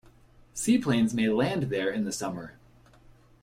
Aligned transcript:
Seaplanes 0.55 1.13
may 1.13 1.29
land 1.29 1.69
there 1.69 1.91
in 1.91 2.05
the 2.05 2.11
summer. 2.11 2.55